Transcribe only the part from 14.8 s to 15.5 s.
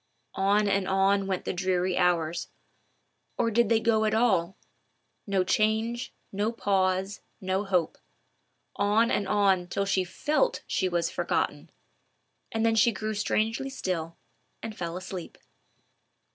asleep.